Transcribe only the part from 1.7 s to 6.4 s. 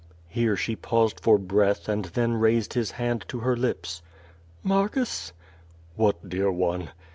and then raised his hand to her lips: "Marcus?'^ ^What,